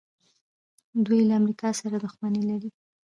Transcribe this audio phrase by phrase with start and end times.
[1.05, 2.69] دوی له امریکا سره دښمني لري.